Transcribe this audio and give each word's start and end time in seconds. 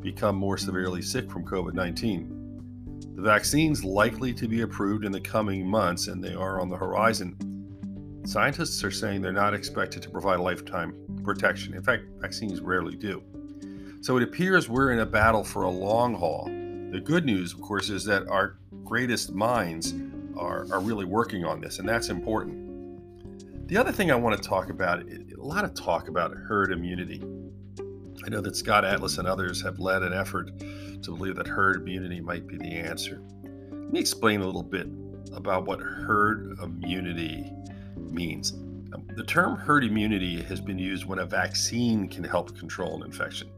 become 0.00 0.36
more 0.36 0.58
severely 0.58 1.02
sick 1.02 1.30
from 1.30 1.44
COVID 1.44 1.74
19. 1.74 2.34
The 3.14 3.22
vaccine's 3.22 3.84
likely 3.84 4.32
to 4.34 4.46
be 4.46 4.60
approved 4.60 5.04
in 5.04 5.12
the 5.12 5.20
coming 5.20 5.66
months, 5.66 6.06
and 6.06 6.22
they 6.22 6.34
are 6.34 6.60
on 6.60 6.68
the 6.68 6.76
horizon. 6.76 7.36
Scientists 8.24 8.84
are 8.84 8.90
saying 8.90 9.22
they're 9.22 9.32
not 9.32 9.54
expected 9.54 10.02
to 10.02 10.10
provide 10.10 10.38
lifetime 10.38 10.94
protection. 11.24 11.74
In 11.74 11.82
fact, 11.82 12.04
vaccines 12.20 12.60
rarely 12.60 12.94
do. 12.94 13.22
So 14.02 14.16
it 14.16 14.22
appears 14.22 14.68
we're 14.68 14.92
in 14.92 15.00
a 15.00 15.06
battle 15.06 15.42
for 15.42 15.64
a 15.64 15.70
long 15.70 16.14
haul. 16.14 16.44
The 16.92 17.00
good 17.00 17.24
news, 17.24 17.52
of 17.52 17.60
course, 17.60 17.90
is 17.90 18.04
that 18.04 18.28
our 18.28 18.58
greatest 18.84 19.32
minds 19.32 19.94
are, 20.38 20.66
are 20.72 20.80
really 20.80 21.04
working 21.04 21.44
on 21.44 21.60
this, 21.60 21.78
and 21.78 21.88
that's 21.88 22.08
important. 22.08 23.68
The 23.68 23.76
other 23.76 23.92
thing 23.92 24.10
I 24.10 24.14
want 24.14 24.40
to 24.40 24.48
talk 24.48 24.70
about 24.70 25.00
a 25.00 25.24
lot 25.36 25.64
of 25.64 25.74
talk 25.74 26.08
about 26.08 26.34
herd 26.34 26.72
immunity. 26.72 27.22
I 28.24 28.28
know 28.28 28.40
that 28.40 28.56
Scott 28.56 28.84
Atlas 28.84 29.18
and 29.18 29.28
others 29.28 29.62
have 29.62 29.78
led 29.78 30.02
an 30.02 30.12
effort 30.12 30.50
to 30.58 31.16
believe 31.16 31.36
that 31.36 31.46
herd 31.46 31.76
immunity 31.76 32.20
might 32.20 32.46
be 32.46 32.56
the 32.56 32.72
answer. 32.72 33.22
Let 33.70 33.92
me 33.92 34.00
explain 34.00 34.40
a 34.40 34.46
little 34.46 34.62
bit 34.62 34.88
about 35.32 35.66
what 35.66 35.80
herd 35.80 36.58
immunity 36.62 37.52
means. 37.96 38.52
Um, 38.94 39.06
the 39.14 39.24
term 39.24 39.56
herd 39.56 39.84
immunity 39.84 40.40
has 40.42 40.60
been 40.60 40.78
used 40.78 41.04
when 41.04 41.18
a 41.18 41.26
vaccine 41.26 42.08
can 42.08 42.24
help 42.24 42.58
control 42.58 42.96
an 42.96 43.02
infection 43.02 43.50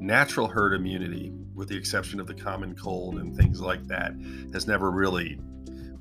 natural 0.00 0.48
herd 0.48 0.72
immunity, 0.72 1.30
with 1.54 1.68
the 1.68 1.76
exception 1.76 2.18
of 2.18 2.26
the 2.26 2.34
common 2.34 2.74
cold 2.74 3.18
and 3.18 3.36
things 3.36 3.60
like 3.60 3.86
that, 3.86 4.14
has 4.52 4.66
never 4.66 4.90
really 4.90 5.38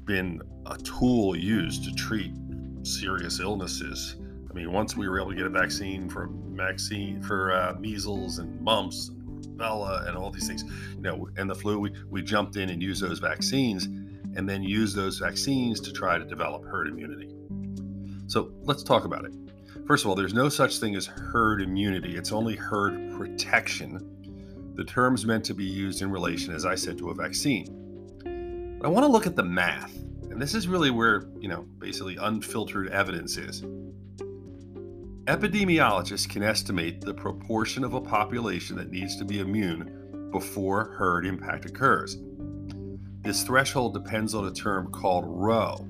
been 0.10 0.42
a 0.66 0.76
tool 0.80 1.36
used 1.36 1.84
to 1.84 1.94
treat 1.94 2.34
serious 2.82 3.40
illnesses. 3.40 4.16
I 4.50 4.54
mean, 4.56 4.72
once 4.74 4.98
we 4.98 5.08
were 5.08 5.20
able 5.20 5.30
to 5.30 5.38
get 5.38 5.46
a 5.46 5.52
vaccine 5.52 6.10
for 6.10 6.32
vaccine 6.32 7.22
for 7.22 7.54
uh, 7.54 7.76
measles 7.80 8.40
and 8.40 8.60
mumps, 8.60 9.10
and 9.10 9.20
rubella, 9.60 10.08
and 10.08 10.18
all 10.18 10.32
these 10.32 10.48
things, 10.48 10.64
you 10.96 11.02
know, 11.02 11.30
and 11.38 11.48
the 11.48 11.54
flu, 11.54 11.80
we, 11.80 11.94
we 12.10 12.24
jumped 12.24 12.56
in 12.56 12.72
and 12.72 12.82
used 12.82 13.04
those 13.04 13.20
vaccines, 13.20 13.86
and 14.36 14.50
then 14.50 14.64
used 14.64 14.96
those 14.96 15.20
vaccines 15.20 15.80
to 15.82 15.94
try 15.94 16.18
to 16.18 16.26
develop 16.26 16.66
herd 16.66 16.88
immunity. 16.88 17.30
So 18.26 18.52
let's 18.64 18.82
talk 18.82 19.06
about 19.06 19.26
it. 19.26 19.34
First 19.86 20.06
of 20.06 20.10
all, 20.10 20.16
there's 20.16 20.34
no 20.34 20.50
such 20.50 20.80
thing 20.80 20.96
as 20.96 21.06
herd 21.06 21.62
immunity, 21.62 22.18
it's 22.18 22.32
only 22.32 22.56
herd 22.56 23.12
protection. 23.16 24.74
The 24.74 24.86
term's 24.86 25.24
meant 25.24 25.46
to 25.46 25.54
be 25.54 25.66
used 25.66 26.02
in 26.02 26.10
relation, 26.10 26.56
as 26.56 26.66
I 26.66 26.74
said, 26.74 26.98
to 26.98 27.12
a 27.12 27.14
vaccine. 27.14 27.89
But 28.80 28.88
I 28.88 28.90
want 28.90 29.04
to 29.06 29.12
look 29.12 29.28
at 29.28 29.36
the 29.36 29.44
math, 29.44 29.96
and 30.32 30.42
this 30.42 30.56
is 30.56 30.68
really 30.68 30.90
where, 30.90 31.28
you 31.40 31.50
know, 31.50 31.64
basically 31.80 32.16
unfiltered 32.16 32.90
evidence 32.90 33.38
is. 33.38 33.62
Epidemiologists 35.26 36.28
can 36.28 36.42
estimate 36.42 37.02
the 37.02 37.14
proportion 37.14 37.84
of 37.84 37.94
a 37.94 38.02
population 38.02 38.76
that 38.78 38.90
needs 38.90 39.18
to 39.18 39.26
be 39.26 39.40
immune 39.40 40.30
before 40.32 40.96
herd 40.98 41.26
impact 41.26 41.66
occurs. 41.66 42.18
This 43.22 43.44
threshold 43.44 43.94
depends 43.94 44.34
on 44.34 44.48
a 44.48 44.52
term 44.52 44.92
called 44.92 45.26
rho, 45.28 45.86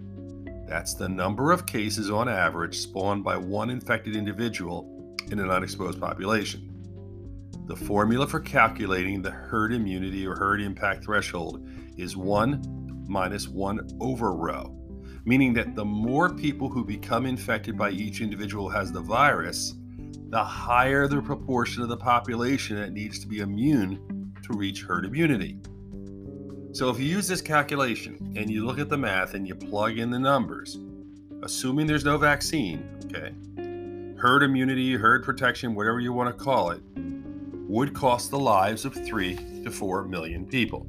that's 0.69 0.93
the 0.93 1.09
number 1.09 1.51
of 1.51 1.65
cases 1.65 2.11
on 2.11 2.29
average 2.29 2.77
spawned 2.77 3.23
by 3.23 3.37
one 3.37 3.71
infected 3.71 4.15
individual 4.15 5.17
in 5.31 5.39
an 5.39 5.49
unexposed 5.49 5.99
population. 5.99 6.68
The 7.69 7.75
formula 7.75 8.25
for 8.25 8.39
calculating 8.39 9.21
the 9.21 9.29
herd 9.29 9.73
immunity 9.73 10.25
or 10.25 10.35
herd 10.35 10.59
impact 10.59 11.03
threshold 11.03 11.69
is 11.97 12.17
1 12.17 13.05
minus 13.07 13.47
1 13.47 13.99
over 13.99 14.33
rho, 14.33 14.75
meaning 15.23 15.53
that 15.53 15.75
the 15.75 15.85
more 15.85 16.33
people 16.33 16.67
who 16.67 16.83
become 16.83 17.27
infected 17.27 17.77
by 17.77 17.91
each 17.91 18.21
individual 18.21 18.69
has 18.69 18.91
the 18.91 19.01
virus, 19.01 19.75
the 20.29 20.43
higher 20.43 21.07
the 21.07 21.21
proportion 21.21 21.83
of 21.83 21.89
the 21.89 21.97
population 21.97 22.75
that 22.75 22.91
needs 22.91 23.19
to 23.19 23.27
be 23.27 23.41
immune 23.41 24.33
to 24.41 24.57
reach 24.57 24.81
herd 24.81 25.05
immunity. 25.05 25.59
So 26.71 26.89
if 26.89 26.99
you 26.99 27.05
use 27.05 27.27
this 27.27 27.39
calculation 27.39 28.33
and 28.35 28.49
you 28.49 28.65
look 28.65 28.79
at 28.79 28.89
the 28.89 28.97
math 28.97 29.35
and 29.35 29.47
you 29.47 29.53
plug 29.53 29.99
in 29.99 30.09
the 30.09 30.17
numbers, 30.17 30.79
assuming 31.43 31.85
there's 31.85 32.03
no 32.03 32.17
vaccine, 32.17 32.89
okay, 33.05 33.35
herd 34.19 34.41
immunity, 34.41 34.95
herd 34.95 35.23
protection, 35.23 35.75
whatever 35.75 35.99
you 35.99 36.13
want 36.13 36.35
to 36.35 36.43
call 36.43 36.71
it, 36.71 36.81
would 37.69 37.93
cost 37.93 38.31
the 38.31 38.39
lives 38.39 38.83
of 38.83 38.95
three 38.95 39.35
to 39.63 39.69
four 39.69 40.03
million 40.03 40.43
people. 40.43 40.87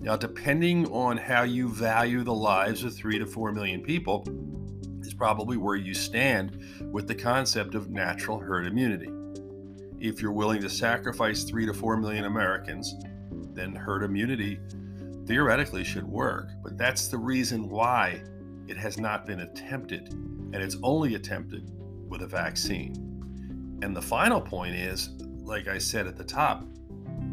Now, 0.00 0.16
depending 0.16 0.86
on 0.90 1.18
how 1.18 1.42
you 1.42 1.68
value 1.68 2.24
the 2.24 2.32
lives 2.32 2.82
of 2.82 2.94
three 2.96 3.18
to 3.18 3.26
four 3.26 3.52
million 3.52 3.82
people, 3.82 4.26
is 5.02 5.12
probably 5.12 5.58
where 5.58 5.76
you 5.76 5.92
stand 5.92 6.58
with 6.90 7.06
the 7.06 7.14
concept 7.14 7.74
of 7.74 7.90
natural 7.90 8.38
herd 8.38 8.66
immunity. 8.66 9.10
If 10.00 10.22
you're 10.22 10.32
willing 10.32 10.62
to 10.62 10.70
sacrifice 10.70 11.44
three 11.44 11.66
to 11.66 11.74
four 11.74 11.98
million 11.98 12.24
Americans, 12.24 12.94
then 13.52 13.74
herd 13.74 14.02
immunity 14.02 14.60
theoretically 15.26 15.84
should 15.84 16.04
work, 16.04 16.48
but 16.64 16.78
that's 16.78 17.08
the 17.08 17.18
reason 17.18 17.68
why 17.68 18.22
it 18.66 18.78
has 18.78 18.98
not 18.98 19.26
been 19.26 19.40
attempted, 19.40 20.08
and 20.08 20.56
it's 20.56 20.78
only 20.82 21.16
attempted 21.16 21.70
with 22.08 22.22
a 22.22 22.26
vaccine. 22.26 23.78
And 23.82 23.94
the 23.94 24.02
final 24.02 24.40
point 24.40 24.74
is, 24.74 25.10
like 25.44 25.68
I 25.68 25.78
said 25.78 26.06
at 26.06 26.16
the 26.16 26.24
top, 26.24 26.64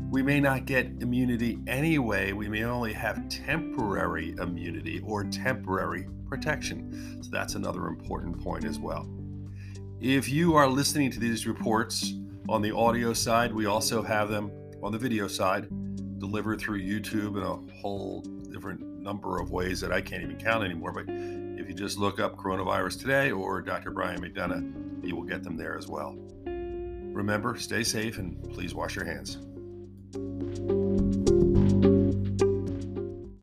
we 0.09 0.23
may 0.23 0.39
not 0.39 0.65
get 0.65 0.88
immunity 1.01 1.59
anyway. 1.67 2.31
We 2.31 2.50
may 2.50 2.63
only 2.63 2.94
have 2.94 3.29
temporary 3.29 4.35
immunity 4.39 5.01
or 5.06 5.23
temporary 5.23 6.07
protection. 6.27 7.21
So 7.21 7.29
that's 7.31 7.56
another 7.56 7.88
important 7.88 8.44
point 8.44 8.65
as 8.65 8.79
well. 8.79 9.07
If 10.01 10.29
you 10.29 10.56
are 10.56 10.67
listening 10.67 11.11
to 11.11 11.19
these 11.19 11.45
reports 11.45 12.13
on 12.47 12.61
the 12.61 12.75
audio 12.75 13.13
side, 13.13 13.53
we 13.53 13.65
also 13.67 14.01
have 14.01 14.29
them 14.29 14.51
on 14.81 14.91
the 14.91 14.97
video 14.97 15.27
side 15.27 15.67
delivered 16.19 16.59
through 16.59 16.81
YouTube 16.81 17.38
in 17.38 17.44
a 17.44 17.79
whole 17.79 18.21
different 18.50 18.81
number 18.81 19.39
of 19.39 19.51
ways 19.51 19.79
that 19.81 19.91
I 19.91 20.01
can't 20.01 20.23
even 20.23 20.38
count 20.38 20.63
anymore. 20.63 20.91
But 20.91 21.06
if 21.07 21.67
you 21.67 21.73
just 21.73 21.97
look 21.97 22.19
up 22.19 22.35
coronavirus 22.35 23.00
today 23.00 23.31
or 23.31 23.61
Dr. 23.61 23.91
Brian 23.91 24.21
McDonough, 24.21 25.06
you 25.06 25.15
will 25.15 25.23
get 25.23 25.44
them 25.44 25.56
there 25.56 25.77
as 25.77 25.88
well. 25.88 26.17
Remember, 27.13 27.57
stay 27.57 27.83
safe 27.83 28.17
and 28.17 28.41
please 28.51 28.73
wash 28.73 28.95
your 28.95 29.06
hands. 29.06 29.38